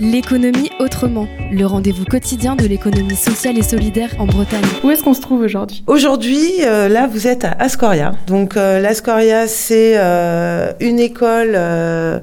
L'économie 0.00 0.70
autrement, 0.80 1.28
le 1.52 1.64
rendez-vous 1.66 2.04
quotidien 2.04 2.56
de 2.56 2.66
l'économie 2.66 3.14
sociale 3.14 3.56
et 3.56 3.62
solidaire 3.62 4.10
en 4.18 4.26
Bretagne. 4.26 4.64
Où 4.82 4.90
est-ce 4.90 5.04
qu'on 5.04 5.14
se 5.14 5.20
trouve 5.20 5.40
aujourd'hui? 5.40 5.84
Aujourd'hui, 5.86 6.50
euh, 6.62 6.88
là, 6.88 7.06
vous 7.06 7.28
êtes 7.28 7.44
à 7.44 7.52
Ascoria. 7.52 8.12
Donc, 8.26 8.56
euh, 8.56 8.80
l'Ascoria, 8.80 9.46
c'est 9.46 9.94
euh, 9.96 10.72
une 10.80 10.98
école 10.98 11.52
euh, 11.54 12.18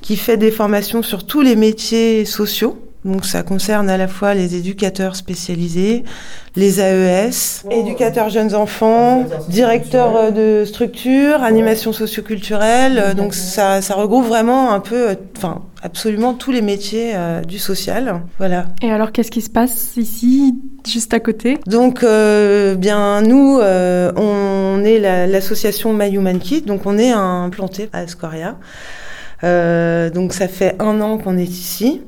qui 0.00 0.16
fait 0.16 0.36
des 0.36 0.52
formations 0.52 1.02
sur 1.02 1.26
tous 1.26 1.40
les 1.40 1.56
métiers 1.56 2.24
sociaux. 2.24 2.78
Donc, 3.04 3.24
ça 3.24 3.42
concerne 3.44 3.88
à 3.88 3.96
la 3.96 4.08
fois 4.08 4.34
les 4.34 4.56
éducateurs 4.56 5.14
spécialisés, 5.14 6.02
les 6.56 6.80
AES, 6.80 7.64
éducateurs 7.70 8.28
jeunes 8.28 8.56
enfants, 8.56 9.24
directeurs 9.48 10.16
euh, 10.16 10.30
de 10.32 10.64
structure, 10.64 11.42
animation 11.44 11.92
socioculturelle. 11.92 12.98
Euh, 12.98 13.14
Donc, 13.14 13.34
ça, 13.34 13.80
ça 13.82 13.94
regroupe 13.94 14.26
vraiment 14.26 14.72
un 14.72 14.80
peu, 14.80 15.10
euh, 15.10 15.14
enfin, 15.36 15.62
absolument 15.82 16.34
tous 16.34 16.50
les 16.50 16.60
métiers 16.60 17.12
euh, 17.14 17.40
du 17.42 17.58
social. 17.60 18.20
Voilà. 18.38 18.66
Et 18.82 18.90
alors, 18.90 19.12
qu'est-ce 19.12 19.30
qui 19.30 19.42
se 19.42 19.50
passe 19.50 19.96
ici, 19.96 20.56
juste 20.86 21.14
à 21.14 21.20
côté? 21.20 21.58
Donc, 21.68 22.02
euh, 22.02 22.74
bien, 22.74 23.22
nous, 23.22 23.60
euh, 23.60 24.10
on 24.16 24.82
est 24.84 24.98
la- 24.98 25.28
l'association 25.28 25.92
My 25.94 26.10
Human 26.10 26.40
Kit, 26.40 26.62
donc 26.62 26.84
on 26.84 26.98
est 26.98 27.12
implanté 27.12 27.88
à 27.92 28.02
Escoria. 28.02 28.56
Donc, 29.42 30.32
ça 30.34 30.48
fait 30.48 30.74
un 30.80 31.00
an 31.00 31.16
qu'on 31.18 31.38
est 31.38 31.44
ici. 31.44 32.02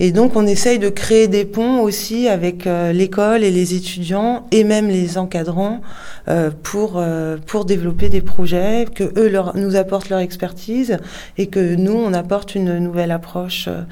Et 0.00 0.10
donc, 0.10 0.34
on 0.34 0.46
essaye 0.46 0.78
de 0.78 0.88
créer 0.88 1.28
des 1.28 1.44
ponts 1.44 1.80
aussi 1.80 2.28
avec 2.28 2.66
euh, 2.66 2.92
l'école 2.92 3.44
et 3.44 3.50
les 3.50 3.74
étudiants 3.74 4.46
et 4.50 4.64
même 4.64 4.88
les 4.88 5.18
encadrants 5.18 5.80
euh, 6.28 6.50
pour 6.62 6.94
euh, 6.96 7.36
pour 7.46 7.64
développer 7.64 8.08
des 8.08 8.20
projets 8.20 8.86
que 8.92 9.04
eux 9.18 9.28
leur, 9.28 9.56
nous 9.56 9.76
apportent 9.76 10.08
leur 10.08 10.20
expertise 10.20 10.96
et 11.38 11.46
que 11.46 11.74
nous 11.74 11.92
on 11.92 12.12
apporte 12.12 12.54
une 12.54 12.78
nouvelle 12.78 13.10
approche 13.10 13.66
euh, 13.68 13.82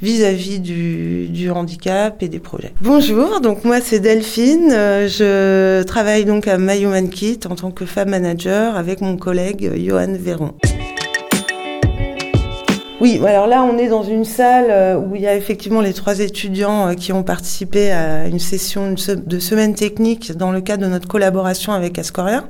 vis-à-vis 0.00 0.60
du, 0.60 1.28
du 1.28 1.50
handicap 1.50 2.22
et 2.22 2.28
des 2.28 2.38
projets. 2.38 2.72
Bonjour, 2.80 3.40
donc 3.40 3.64
moi 3.64 3.80
c'est 3.80 4.00
Delphine, 4.00 4.70
euh, 4.72 5.08
je 5.08 5.82
travaille 5.82 6.24
donc 6.24 6.48
à 6.48 6.58
My 6.58 6.80
Human 6.80 7.10
Kit 7.10 7.40
en 7.48 7.54
tant 7.54 7.70
que 7.70 7.84
femme 7.84 8.10
manager 8.10 8.76
avec 8.76 9.00
mon 9.00 9.16
collègue 9.16 9.70
Johan 9.76 10.14
Véron. 10.18 10.54
Oui, 13.00 13.18
alors 13.26 13.46
là, 13.46 13.62
on 13.62 13.78
est 13.78 13.88
dans 13.88 14.02
une 14.02 14.26
salle 14.26 14.66
euh, 14.68 14.98
où 14.98 15.16
il 15.16 15.22
y 15.22 15.26
a 15.26 15.34
effectivement 15.34 15.80
les 15.80 15.94
trois 15.94 16.20
étudiants 16.20 16.88
euh, 16.88 16.92
qui 16.92 17.14
ont 17.14 17.22
participé 17.22 17.90
à 17.90 18.26
une 18.26 18.38
session 18.38 18.92
de 18.92 19.38
semaine 19.38 19.74
technique 19.74 20.36
dans 20.36 20.52
le 20.52 20.60
cadre 20.60 20.82
de 20.82 20.88
notre 20.88 21.08
collaboration 21.08 21.72
avec 21.72 21.98
Ascoria, 21.98 22.44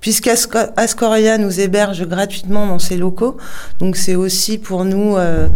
puisqu'Ascoria 0.00 1.36
nous 1.36 1.58
héberge 1.58 2.06
gratuitement 2.06 2.68
dans 2.68 2.78
ses 2.78 2.96
locaux. 2.96 3.38
Donc 3.80 3.96
c'est 3.96 4.14
aussi 4.14 4.58
pour 4.58 4.84
nous 4.84 5.16
euh, 5.16 5.48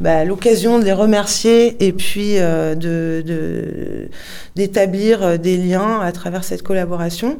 bah, 0.00 0.24
l'occasion 0.24 0.78
de 0.78 0.84
les 0.84 0.92
remercier 0.92 1.76
et 1.84 1.92
puis 1.92 2.38
euh, 2.38 2.74
de 2.74 4.08
d'établir 4.56 5.22
euh, 5.22 5.36
des 5.36 5.56
liens 5.56 6.00
à 6.00 6.12
travers 6.12 6.44
cette 6.44 6.62
collaboration. 6.62 7.38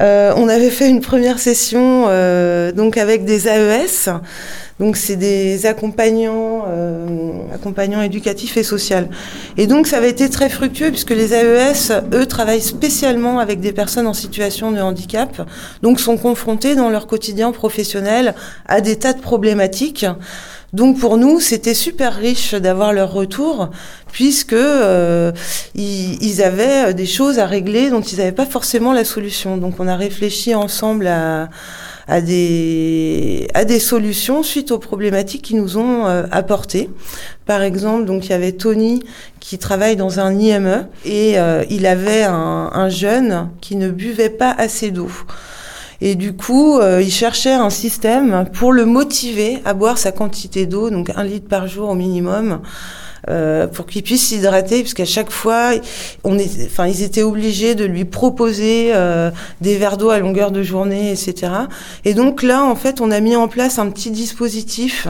Euh, 0.00 0.32
on 0.36 0.48
avait 0.48 0.70
fait 0.70 0.88
une 0.88 1.00
première 1.00 1.38
session 1.38 2.02
donc 2.74 2.96
avec 2.96 3.24
des 3.24 3.48
AES. 3.48 4.10
Donc 4.82 4.96
c'est 4.96 5.14
des 5.14 5.66
accompagnants, 5.66 6.64
euh, 6.66 7.36
accompagnants 7.54 8.02
éducatifs 8.02 8.56
et 8.56 8.64
sociaux. 8.64 8.96
Et 9.56 9.68
donc 9.68 9.86
ça 9.86 9.98
avait 9.98 10.10
été 10.10 10.28
très 10.28 10.48
fructueux 10.48 10.90
puisque 10.90 11.10
les 11.10 11.34
AES, 11.34 11.92
eux, 12.12 12.26
travaillent 12.26 12.60
spécialement 12.60 13.38
avec 13.38 13.60
des 13.60 13.72
personnes 13.72 14.08
en 14.08 14.12
situation 14.12 14.72
de 14.72 14.80
handicap, 14.80 15.48
donc 15.82 16.00
sont 16.00 16.16
confrontés 16.16 16.74
dans 16.74 16.90
leur 16.90 17.06
quotidien 17.06 17.52
professionnel 17.52 18.34
à 18.66 18.80
des 18.80 18.98
tas 18.98 19.12
de 19.12 19.20
problématiques. 19.20 20.04
Donc 20.72 20.98
pour 20.98 21.18
nous, 21.18 21.38
c'était 21.38 21.74
super 21.74 22.14
riche 22.14 22.54
d'avoir 22.54 22.94
leur 22.94 23.12
retour, 23.12 23.68
puisque 24.10 24.54
euh, 24.54 25.30
ils, 25.74 26.42
avaient 26.42 26.94
des 26.94 27.04
choses 27.04 27.38
à 27.38 27.44
régler 27.44 27.90
dont 27.90 28.00
ils 28.00 28.16
n'avaient 28.16 28.32
pas 28.32 28.46
forcément 28.46 28.94
la 28.94 29.04
solution. 29.04 29.58
Donc 29.58 29.74
on 29.80 29.86
a 29.86 29.96
réfléchi 29.96 30.54
ensemble 30.54 31.08
à, 31.08 31.50
des 32.22 33.48
à 33.52 33.66
des 33.66 33.78
solutions 33.78 34.42
suite 34.42 34.70
aux 34.70 34.78
problématiques 34.78 35.42
qu'ils 35.42 35.58
nous 35.58 35.76
ont 35.76 36.06
euh, 36.06 36.24
apportées. 36.30 36.88
Par 37.44 37.60
exemple, 37.60 38.06
donc 38.06 38.26
il 38.26 38.30
y 38.30 38.34
avait 38.34 38.52
Tony 38.52 39.02
qui 39.40 39.58
travaille 39.58 39.96
dans 39.96 40.20
un 40.20 40.38
IME 40.38 40.86
et 41.04 41.38
euh, 41.38 41.64
il 41.68 41.84
avait 41.84 42.22
un, 42.22 42.70
un 42.72 42.88
jeune 42.88 43.50
qui 43.60 43.76
ne 43.76 43.90
buvait 43.90 44.30
pas 44.30 44.52
assez 44.52 44.90
d'eau. 44.90 45.10
Et 46.04 46.16
du 46.16 46.32
coup, 46.32 46.80
euh, 46.80 47.00
il 47.00 47.12
cherchait 47.12 47.52
un 47.52 47.70
système 47.70 48.46
pour 48.54 48.72
le 48.72 48.84
motiver 48.84 49.60
à 49.64 49.72
boire 49.72 49.98
sa 49.98 50.10
quantité 50.10 50.66
d'eau, 50.66 50.90
donc 50.90 51.12
un 51.14 51.22
litre 51.22 51.46
par 51.46 51.68
jour 51.68 51.90
au 51.90 51.94
minimum, 51.94 52.60
euh, 53.30 53.68
pour 53.68 53.86
qu'il 53.86 54.02
puisse 54.02 54.26
s'hydrater, 54.26 54.80
puisqu'à 54.80 55.04
chaque 55.04 55.30
fois, 55.30 55.70
on 56.24 56.40
est, 56.40 56.66
enfin, 56.66 56.88
ils 56.88 57.04
étaient 57.04 57.22
obligés 57.22 57.76
de 57.76 57.84
lui 57.84 58.04
proposer 58.04 58.90
euh, 58.92 59.30
des 59.60 59.76
verres 59.76 59.96
d'eau 59.96 60.10
à 60.10 60.18
longueur 60.18 60.50
de 60.50 60.64
journée, 60.64 61.12
etc. 61.12 61.52
Et 62.04 62.14
donc 62.14 62.42
là, 62.42 62.64
en 62.64 62.74
fait, 62.74 63.00
on 63.00 63.12
a 63.12 63.20
mis 63.20 63.36
en 63.36 63.46
place 63.46 63.78
un 63.78 63.88
petit 63.88 64.10
dispositif 64.10 65.06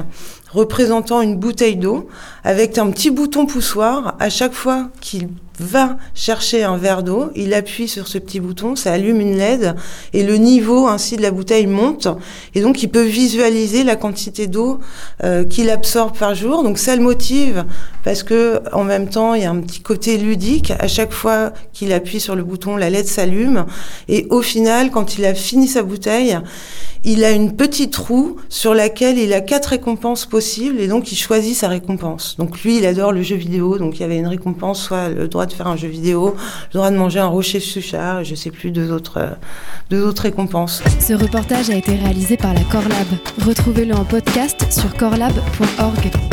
représentant 0.52 1.20
une 1.22 1.36
bouteille 1.36 1.76
d'eau 1.76 2.08
avec 2.44 2.78
un 2.78 2.90
petit 2.90 3.10
bouton 3.10 3.46
poussoir. 3.46 4.16
À 4.20 4.28
chaque 4.28 4.52
fois 4.52 4.88
qu'il 5.00 5.28
va 5.58 5.96
chercher 6.14 6.64
un 6.64 6.76
verre 6.76 7.02
d'eau, 7.02 7.30
il 7.36 7.54
appuie 7.54 7.86
sur 7.86 8.08
ce 8.08 8.18
petit 8.18 8.40
bouton, 8.40 8.74
ça 8.74 8.92
allume 8.92 9.20
une 9.20 9.36
LED 9.36 9.74
et 10.12 10.22
le 10.22 10.36
niveau 10.36 10.86
ainsi 10.88 11.16
de 11.16 11.22
la 11.22 11.30
bouteille 11.30 11.66
monte 11.66 12.08
et 12.54 12.62
donc 12.62 12.82
il 12.82 12.88
peut 12.88 13.02
visualiser 13.02 13.84
la 13.84 13.94
quantité 13.96 14.46
d'eau 14.46 14.80
euh, 15.22 15.44
qu'il 15.44 15.70
absorbe 15.70 16.16
par 16.16 16.34
jour. 16.34 16.62
Donc 16.62 16.78
ça 16.78 16.96
le 16.96 17.02
motive 17.02 17.64
parce 18.02 18.22
que 18.22 18.60
en 18.72 18.84
même 18.84 19.08
temps 19.08 19.34
il 19.34 19.42
y 19.42 19.44
a 19.44 19.50
un 19.50 19.60
petit 19.60 19.80
côté 19.80 20.16
ludique. 20.18 20.72
À 20.78 20.88
chaque 20.88 21.12
fois 21.12 21.52
qu'il 21.72 21.92
appuie 21.92 22.20
sur 22.20 22.34
le 22.34 22.42
bouton, 22.42 22.76
la 22.76 22.90
LED 22.90 23.06
s'allume 23.06 23.66
et 24.08 24.26
au 24.30 24.42
final, 24.42 24.90
quand 24.90 25.18
il 25.18 25.24
a 25.24 25.34
fini 25.34 25.68
sa 25.68 25.82
bouteille, 25.82 26.38
il 27.04 27.24
a 27.24 27.30
une 27.30 27.56
petite 27.56 27.94
roue 27.96 28.36
sur 28.48 28.74
laquelle 28.74 29.18
il 29.18 29.32
a 29.32 29.40
quatre 29.40 29.66
récompenses 29.66 30.24
possibles 30.24 30.41
et 30.78 30.88
donc 30.88 31.12
il 31.12 31.16
choisit 31.16 31.56
sa 31.56 31.68
récompense. 31.68 32.36
Donc 32.38 32.60
lui, 32.62 32.78
il 32.78 32.86
adore 32.86 33.12
le 33.12 33.22
jeu 33.22 33.36
vidéo, 33.36 33.78
donc 33.78 33.98
il 33.98 34.02
y 34.02 34.04
avait 34.04 34.18
une 34.18 34.26
récompense, 34.26 34.82
soit 34.82 35.08
le 35.08 35.28
droit 35.28 35.46
de 35.46 35.52
faire 35.52 35.68
un 35.68 35.76
jeu 35.76 35.88
vidéo, 35.88 36.34
le 36.72 36.78
droit 36.78 36.90
de 36.90 36.96
manger 36.96 37.20
un 37.20 37.26
rocher 37.26 37.60
suchard, 37.60 38.20
et 38.20 38.24
je 38.24 38.34
sais 38.34 38.50
plus 38.50 38.70
deux 38.70 38.90
autres, 38.90 39.18
euh, 39.18 39.30
deux 39.90 40.04
autres 40.04 40.22
récompenses. 40.22 40.82
Ce 41.00 41.12
reportage 41.12 41.70
a 41.70 41.76
été 41.76 41.94
réalisé 41.94 42.36
par 42.36 42.54
la 42.54 42.62
Corlab. 42.64 43.06
Retrouvez-le 43.46 43.94
en 43.94 44.04
podcast 44.04 44.66
sur 44.70 44.92
corlab.org. 44.94 46.31